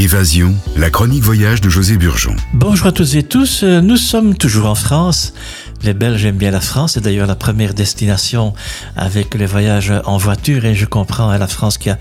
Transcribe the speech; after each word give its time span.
Évasion, 0.00 0.54
la 0.78 0.88
chronique 0.88 1.22
voyage 1.22 1.60
de 1.60 1.68
José 1.68 1.98
Burgeon. 1.98 2.34
Bonjour 2.54 2.86
à 2.86 2.92
tous 2.92 3.16
et 3.16 3.22
tous, 3.22 3.64
nous 3.64 3.98
sommes 3.98 4.34
toujours 4.34 4.64
en 4.64 4.74
France. 4.74 5.34
Les 5.82 5.92
Belges 5.92 6.24
aiment 6.24 6.38
bien 6.38 6.50
la 6.50 6.62
France, 6.62 6.92
c'est 6.94 7.02
d'ailleurs 7.02 7.26
la 7.26 7.34
première 7.34 7.74
destination 7.74 8.54
avec 8.96 9.34
les 9.34 9.44
voyages 9.44 9.92
en 10.06 10.16
voiture 10.16 10.64
et 10.64 10.74
je 10.74 10.86
comprends 10.86 11.28
à 11.28 11.36
la 11.36 11.46
France 11.46 11.76
qui 11.76 11.90
a 11.90 11.98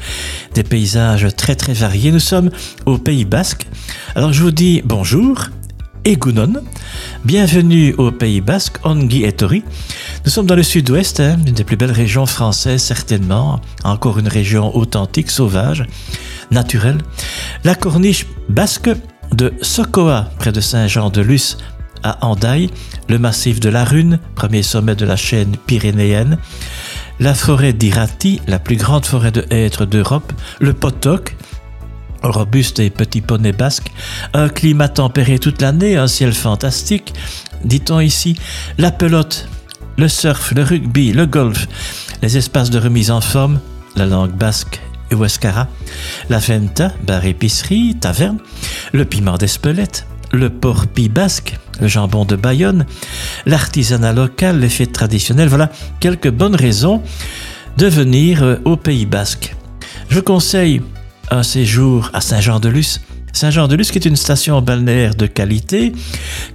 des 0.54 0.64
paysages 0.64 1.28
très 1.36 1.56
très 1.56 1.74
variés. 1.74 2.14
Nous 2.14 2.22
sommes 2.22 2.52
au 2.86 2.98
Pays 2.98 3.26
Basque. 3.26 3.68
Alors 4.16 4.32
je 4.32 4.44
vous 4.44 4.52
dis 4.52 4.82
bonjour 4.86 5.50
et 6.06 6.16
Gounon. 6.16 6.54
Bienvenue 7.26 7.94
au 7.98 8.12
Pays 8.12 8.40
Basque, 8.40 8.78
Ongi 8.86 9.26
et 9.26 9.34
Tori. 9.34 9.66
Nous 10.24 10.32
sommes 10.32 10.46
dans 10.46 10.56
le 10.56 10.64
sud-ouest, 10.64 11.20
hein, 11.20 11.38
une 11.46 11.54
des 11.54 11.66
plus 11.66 11.76
belles 11.76 11.92
régions 11.92 12.26
françaises 12.26 12.82
certainement, 12.82 13.60
encore 13.84 14.20
une 14.20 14.30
région 14.30 14.74
authentique, 14.76 15.30
sauvage, 15.30 15.86
naturelle. 16.52 17.00
La 17.66 17.76
corniche 17.76 18.26
basque 18.48 18.90
de 19.34 19.54
Sokoa, 19.62 20.32
près 20.40 20.54
de 20.54 20.62
Saint-Jean-de-Luz, 20.62 21.58
à 22.04 22.26
Andaille, 22.26 22.70
le 23.10 23.20
massif 23.20 23.60
de 23.60 23.68
la 23.68 23.84
Rune, 23.84 24.20
premier 24.36 24.64
sommet 24.64 24.96
de 24.96 25.06
la 25.06 25.18
chaîne 25.18 25.58
pyrénéenne, 25.68 26.38
la 27.20 27.34
forêt 27.34 27.74
d'Irati, 27.74 28.40
la 28.48 28.60
plus 28.60 28.78
grande 28.78 29.06
forêt 29.06 29.32
de 29.32 29.46
hêtres 29.50 29.86
d'Europe, 29.86 30.32
le 30.62 30.72
Potok, 30.72 31.36
robuste 32.24 32.80
et 32.80 32.90
petit 32.90 33.20
poney 33.20 33.52
basque, 33.52 33.92
un 34.34 34.48
climat 34.48 34.88
tempéré 34.88 35.38
toute 35.38 35.62
l'année, 35.62 35.98
un 35.98 36.08
ciel 36.08 36.34
fantastique, 36.34 37.14
dit-on 37.66 38.00
ici, 38.00 38.38
la 38.78 38.92
pelote, 38.92 39.50
le 39.98 40.08
surf, 40.08 40.54
le 40.54 40.64
rugby, 40.64 41.12
le 41.12 41.26
golf, 41.26 41.68
les 42.22 42.38
espaces 42.38 42.70
de 42.70 42.80
remise 42.80 43.12
en 43.12 43.20
forme, 43.20 43.60
la 43.98 44.06
langue 44.06 44.32
basque 44.32 44.80
La 46.30 46.40
fenta, 46.40 46.92
bar 47.04 47.26
épicerie, 47.26 47.96
taverne, 48.00 48.38
le 48.94 49.06
piment 49.06 49.38
d'Espelette, 49.38 50.06
le 50.32 50.50
porpi 50.50 51.10
basque, 51.10 51.58
le 51.80 51.88
jambon 51.88 52.26
de 52.26 52.36
Bayonne, 52.36 52.86
l'artisanat 53.46 54.14
local, 54.14 54.60
les 54.60 54.70
fêtes 54.70 54.92
traditionnelles, 54.92 55.50
voilà 55.50 55.72
quelques 56.00 56.30
bonnes 56.30 56.56
raisons 56.56 57.02
de 57.78 57.88
venir 57.88 58.44
euh, 58.44 58.56
au 58.66 58.76
Pays 58.76 59.06
basque. 59.06 59.56
Je 60.10 60.20
conseille 60.20 60.82
un 61.32 61.44
séjour 61.44 62.10
à 62.14 62.22
Saint-Jean-de-Luz. 62.22 63.02
Saint-Jean-de-Luz 63.32 63.92
est 63.96 64.06
une 64.06 64.16
station 64.16 64.62
balnéaire 64.62 65.16
de 65.16 65.28
qualité 65.28 65.94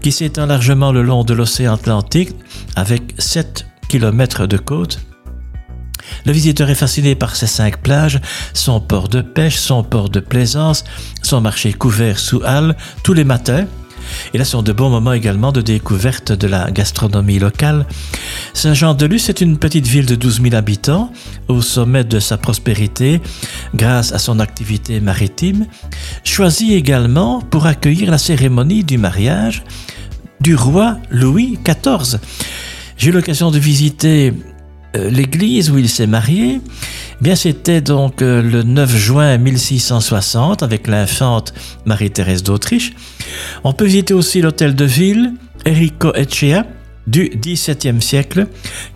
qui 0.00 0.12
s'étend 0.12 0.46
largement 0.46 0.92
le 0.92 1.02
long 1.02 1.24
de 1.24 1.33
l'océan 1.33 1.74
Atlantique 1.74 2.30
avec 2.77 3.14
7 3.18 3.66
km 3.89 4.46
de 4.46 4.56
côte. 4.56 5.00
Le 6.27 6.33
visiteur 6.33 6.70
est 6.70 6.75
fasciné 6.75 7.14
par 7.14 7.36
ses 7.36 7.47
cinq 7.47 7.78
plages, 7.78 8.20
son 8.55 8.80
port 8.80 9.08
de 9.08 9.20
pêche, 9.20 9.56
son 9.56 9.83
port 9.83 10.08
de 10.08 10.20
plaisance, 10.20 10.84
son 11.22 11.41
marché 11.41 11.72
couvert 11.72 12.19
sous 12.19 12.42
halles 12.44 12.77
tous 13.03 13.12
les 13.12 13.25
matins. 13.25 13.67
Et 14.33 14.39
là 14.39 14.45
sont 14.45 14.62
de 14.62 14.72
bons 14.72 14.91
moments 14.91 15.12
également 15.12 15.52
de 15.52 15.61
découverte 15.61 16.33
de 16.33 16.47
la 16.47 16.70
gastronomie 16.70 17.39
locale. 17.39 17.86
Saint-Jean-de-Luz 18.52 19.28
est 19.28 19.41
une 19.41 19.58
petite 19.58 19.86
ville 19.86 20.06
de 20.06 20.14
12 20.14 20.42
000 20.42 20.55
habitants, 20.55 21.12
au 21.48 21.61
sommet 21.62 22.05
de 22.05 22.20
sa 22.20 22.36
prospérité 22.36 23.20
grâce 23.75 24.12
à 24.12 24.19
son 24.19 24.41
activité 24.41 25.00
maritime, 25.00 25.67
choisie 26.22 26.75
également 26.75 27.41
pour 27.41 27.67
accueillir 27.67 28.11
la 28.11 28.19
cérémonie 28.19 28.84
du 28.84 28.98
mariage 28.98 29.62
du 30.41 30.55
roi 30.55 30.98
Louis 31.11 31.58
XIV. 31.64 32.19
J'ai 32.97 33.11
eu 33.11 33.12
l'occasion 33.12 33.50
de 33.50 33.58
visiter 33.58 34.33
l'église 34.94 35.70
où 35.70 35.78
il 35.78 35.88
s'est 35.88 36.06
marié, 36.06 36.60
eh 36.60 37.22
bien 37.22 37.34
c'était 37.34 37.80
donc 37.80 38.22
euh, 38.22 38.42
le 38.42 38.62
9 38.62 38.96
juin 38.96 39.38
1660 39.38 40.62
avec 40.62 40.86
l'infante 40.86 41.54
Marie-Thérèse 41.84 42.42
d'Autriche. 42.42 42.92
On 43.64 43.72
peut 43.72 43.86
visiter 43.86 44.14
aussi 44.14 44.40
l'hôtel 44.40 44.74
de 44.74 44.84
ville 44.84 45.32
Enrico 45.66 46.14
Echea 46.14 46.64
du 47.06 47.28
XVIIe 47.28 48.00
siècle 48.00 48.46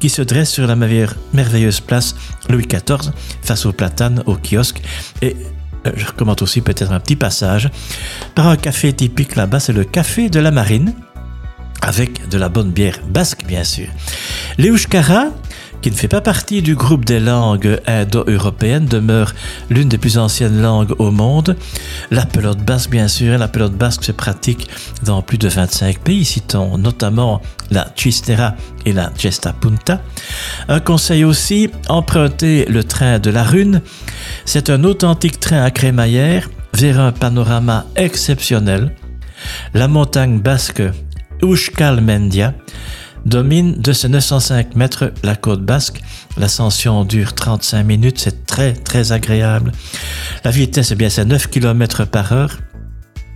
qui 0.00 0.08
se 0.08 0.22
dresse 0.22 0.50
sur 0.50 0.66
la 0.66 0.76
merveilleuse 0.76 1.80
place 1.80 2.14
Louis 2.48 2.66
XIV 2.66 3.12
face 3.42 3.66
aux 3.66 3.72
platanes, 3.72 4.22
au 4.26 4.36
kiosque 4.36 4.80
et 5.20 5.36
euh, 5.86 5.92
je 5.94 6.06
recommande 6.06 6.42
aussi 6.42 6.60
peut-être 6.60 6.92
un 6.92 7.00
petit 7.00 7.16
passage 7.16 7.70
par 8.34 8.48
un 8.48 8.56
café 8.56 8.92
typique 8.92 9.36
là-bas, 9.36 9.60
c'est 9.60 9.72
le 9.72 9.84
café 9.84 10.30
de 10.30 10.40
la 10.40 10.50
Marine 10.50 10.94
avec 11.82 12.28
de 12.28 12.38
la 12.38 12.48
bonne 12.48 12.70
bière 12.70 12.98
basque 13.08 13.44
bien 13.46 13.64
sûr. 13.64 13.88
Leushkara, 14.58 15.26
qui 15.80 15.90
ne 15.90 15.96
fait 15.96 16.08
pas 16.08 16.20
partie 16.20 16.62
du 16.62 16.74
groupe 16.74 17.04
des 17.04 17.20
langues 17.20 17.80
indo-européennes, 17.86 18.86
demeure 18.86 19.34
l'une 19.70 19.88
des 19.88 19.98
plus 19.98 20.18
anciennes 20.18 20.60
langues 20.60 20.94
au 20.98 21.10
monde. 21.10 21.56
La 22.10 22.26
pelote 22.26 22.58
basque, 22.58 22.90
bien 22.90 23.08
sûr, 23.08 23.38
la 23.38 23.48
pelote 23.48 23.74
basque 23.74 24.04
se 24.04 24.12
pratique 24.12 24.68
dans 25.04 25.22
plus 25.22 25.38
de 25.38 25.48
25 25.48 25.98
pays, 26.00 26.24
citons 26.24 26.78
notamment 26.78 27.40
la 27.70 27.92
Chistera 27.94 28.54
et 28.86 28.92
la 28.92 29.12
Gesta 29.16 29.52
Punta. 29.52 30.00
Un 30.68 30.80
conseil 30.80 31.24
aussi, 31.24 31.70
empruntez 31.88 32.64
le 32.66 32.84
train 32.84 33.18
de 33.18 33.30
la 33.30 33.44
Rune. 33.44 33.82
C'est 34.44 34.70
un 34.70 34.84
authentique 34.84 35.40
train 35.40 35.62
à 35.62 35.70
crémaillère 35.70 36.48
vers 36.74 37.00
un 37.00 37.12
panorama 37.12 37.86
exceptionnel. 37.96 38.94
La 39.74 39.88
montagne 39.88 40.40
basque 40.40 40.82
Ushkal 41.42 42.00
Mendia 42.00 42.54
domine 43.26 43.80
de 43.80 43.92
ces 43.92 44.08
905 44.08 44.76
mètres 44.76 45.12
la 45.22 45.36
côte 45.36 45.62
basque. 45.62 46.00
L'ascension 46.36 47.04
dure 47.04 47.34
35 47.34 47.82
minutes, 47.82 48.18
c'est 48.18 48.46
très 48.46 48.72
très 48.72 49.12
agréable. 49.12 49.72
La 50.44 50.50
vitesse, 50.50 50.92
eh 50.92 50.94
bien, 50.94 51.10
c'est 51.10 51.24
9 51.24 51.48
km 51.48 52.04
par 52.04 52.32
heure. 52.32 52.58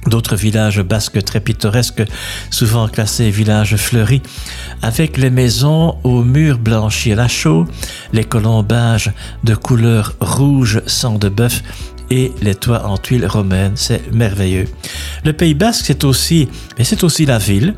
D'autres 0.07 0.35
villages 0.35 0.83
basques 0.83 1.23
très 1.23 1.39
pittoresques, 1.39 2.03
souvent 2.51 2.89
classés 2.89 3.31
villages 3.31 3.77
fleuris, 3.77 4.23
avec 4.83 5.17
les 5.17 5.31
maisons 5.31 5.97
aux 6.03 6.25
murs 6.25 6.59
blanchis 6.59 7.13
à 7.13 7.17
la 7.17 7.29
chaux, 7.29 7.67
les 8.13 8.25
colombages 8.25 9.13
de 9.45 9.55
couleur 9.55 10.15
rouge 10.21 10.83
sang 10.87 11.19
de 11.19 11.29
bœuf 11.29 11.63
et 12.13 12.33
les 12.43 12.55
toits 12.55 12.85
en 12.87 12.99
tuiles 12.99 13.27
romaines. 13.27 13.73
C'est 13.75 14.13
merveilleux. 14.13 14.69
Le 15.25 15.33
Pays 15.33 15.55
Basque, 15.55 15.87
c'est 15.87 16.05
aussi, 16.05 16.49
mais 16.79 16.85
c'est 16.85 17.05
aussi 17.05 17.25
la 17.25 17.39
ville, 17.39 17.75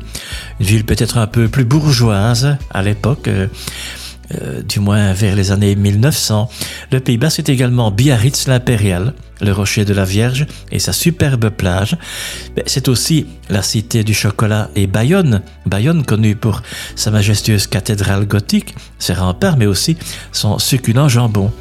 une 0.59 0.65
ville 0.65 0.83
peut-être 0.83 1.17
un 1.17 1.27
peu 1.27 1.47
plus 1.47 1.63
bourgeoise 1.63 2.57
à 2.69 2.83
l'époque. 2.83 3.29
Euh, 3.29 3.47
euh, 4.33 4.63
du 4.63 4.79
moins 4.79 5.13
vers 5.13 5.35
les 5.35 5.51
années 5.51 5.75
1900. 5.75 6.49
Le 6.91 6.99
Pays 6.99 7.19
Basque 7.19 7.37
est 7.39 7.49
également 7.49 7.91
Biarritz 7.91 8.47
l'impérial, 8.47 9.13
le 9.39 9.51
rocher 9.51 9.85
de 9.85 9.93
la 9.93 10.03
Vierge 10.03 10.47
et 10.71 10.79
sa 10.79 10.93
superbe 10.93 11.49
plage. 11.49 11.95
C'est 12.65 12.87
aussi 12.87 13.27
la 13.51 13.61
cité 13.61 14.03
du 14.03 14.15
chocolat 14.15 14.71
et 14.75 14.87
Bayonne, 14.87 15.43
Bayonne 15.67 16.03
connue 16.03 16.35
pour 16.35 16.63
sa 16.95 17.11
majestueuse 17.11 17.67
cathédrale 17.67 18.25
gothique, 18.25 18.73
ses 18.97 19.13
remparts, 19.13 19.57
mais 19.57 19.67
aussi 19.67 19.95
son 20.31 20.57
succulent 20.57 21.07
jambon. 21.07 21.51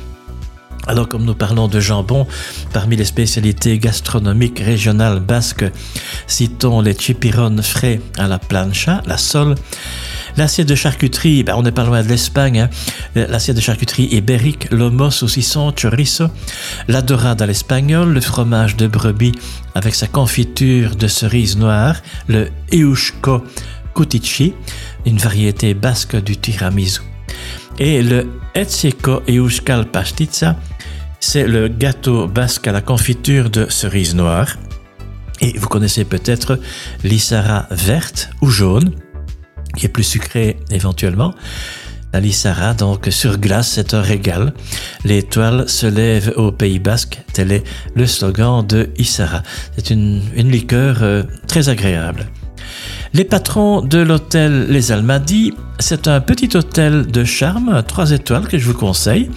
Alors 0.86 1.08
comme 1.08 1.24
nous 1.24 1.34
parlons 1.34 1.68
de 1.68 1.80
jambon, 1.80 2.26
parmi 2.72 2.96
les 2.96 3.04
spécialités 3.04 3.78
gastronomiques 3.78 4.58
régionales 4.58 5.20
basques, 5.20 5.64
citons 6.26 6.82
les 6.82 6.96
chipirones 6.98 7.62
frais 7.62 8.00
à 8.18 8.28
la 8.28 8.38
plancha, 8.38 9.02
la 9.06 9.16
sole, 9.16 9.54
l'assiette 10.36 10.68
de 10.68 10.74
charcuterie, 10.74 11.42
ben 11.42 11.54
on 11.56 11.62
n'est 11.62 11.72
pas 11.72 11.84
loin 11.84 12.02
de 12.02 12.08
l'Espagne, 12.08 12.60
hein. 12.60 12.70
l'assiette 13.14 13.56
de 13.56 13.62
charcuterie 13.62 14.08
ibérique, 14.12 14.70
lomo, 14.70 15.10
saucisson, 15.10 15.72
chorizo, 15.72 16.28
la 16.88 17.00
dorade 17.00 17.40
à 17.40 17.46
l'espagnol, 17.46 18.12
le 18.12 18.20
fromage 18.20 18.76
de 18.76 18.86
brebis 18.86 19.32
avec 19.74 19.94
sa 19.94 20.06
confiture 20.06 20.96
de 20.96 21.08
cerise 21.08 21.56
noire, 21.56 21.96
le 22.28 22.50
eushko 22.72 23.42
kutichi, 23.94 24.52
une 25.06 25.18
variété 25.18 25.72
basque 25.72 26.16
du 26.16 26.36
tiramisu. 26.36 27.00
Et 27.78 28.02
le 28.02 28.28
Etseko 28.54 29.22
Euskal 29.28 29.86
Pastitza, 29.86 30.56
c'est 31.24 31.46
le 31.46 31.68
gâteau 31.68 32.28
basque 32.28 32.68
à 32.68 32.72
la 32.72 32.82
confiture 32.82 33.48
de 33.48 33.66
cerise 33.70 34.14
noire. 34.14 34.56
Et 35.40 35.56
vous 35.58 35.68
connaissez 35.68 36.04
peut-être 36.04 36.60
l'issara 37.02 37.66
verte 37.70 38.30
ou 38.42 38.50
jaune, 38.50 38.92
qui 39.76 39.86
est 39.86 39.88
plus 39.88 40.04
sucrée 40.04 40.58
éventuellement. 40.70 41.34
La 42.12 42.20
lissara, 42.20 42.74
donc 42.74 43.08
sur 43.10 43.38
glace, 43.38 43.72
c'est 43.72 43.94
un 43.94 44.02
régal. 44.02 44.52
L'étoile 45.04 45.68
se 45.68 45.86
lève 45.86 46.34
au 46.36 46.52
Pays 46.52 46.78
Basque, 46.78 47.22
tel 47.32 47.52
est 47.52 47.64
le 47.96 48.06
slogan 48.06 48.64
de 48.64 48.90
Issara. 48.98 49.42
C'est 49.76 49.90
une, 49.90 50.20
liqueur 50.36 51.02
euh, 51.02 51.22
très 51.48 51.70
agréable. 51.70 52.26
Les 53.16 53.24
patrons 53.24 53.80
de 53.80 53.98
l'hôtel 53.98 54.66
Les 54.68 54.90
Almadies, 54.90 55.54
c'est 55.78 56.08
un 56.08 56.20
petit 56.20 56.56
hôtel 56.56 57.06
de 57.06 57.22
charme, 57.22 57.80
3 57.86 58.10
étoiles 58.10 58.48
que 58.48 58.58
je 58.58 58.66
vous 58.66 58.74
conseille. 58.74 59.30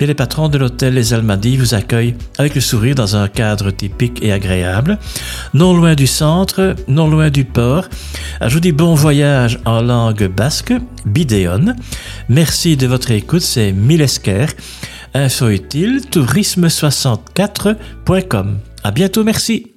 Et 0.00 0.06
les 0.06 0.14
patrons 0.14 0.48
de 0.48 0.56
l'hôtel 0.56 0.94
Les 0.94 1.12
Almadies 1.12 1.58
vous 1.58 1.74
accueillent 1.74 2.14
avec 2.38 2.54
le 2.54 2.62
sourire 2.62 2.94
dans 2.94 3.16
un 3.16 3.28
cadre 3.28 3.72
typique 3.72 4.20
et 4.22 4.32
agréable, 4.32 4.98
non 5.52 5.76
loin 5.76 5.94
du 5.94 6.06
centre, 6.06 6.74
non 6.88 7.08
loin 7.08 7.28
du 7.28 7.44
port. 7.44 7.84
Je 8.40 8.54
vous 8.54 8.60
dis 8.60 8.72
bon 8.72 8.94
voyage 8.94 9.58
en 9.66 9.82
langue 9.82 10.28
basque, 10.28 10.72
Bidéon. 11.04 11.74
Merci 12.30 12.78
de 12.78 12.86
votre 12.86 13.10
écoute, 13.10 13.42
c'est 13.42 13.72
Milesker. 13.72 14.46
Info 15.12 15.50
utile, 15.50 16.00
tourisme64.com. 16.10 18.56
À 18.82 18.90
bientôt, 18.92 19.24
merci. 19.24 19.74